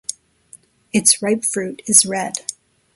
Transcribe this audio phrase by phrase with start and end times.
[0.91, 2.39] Its ripe fruit is red.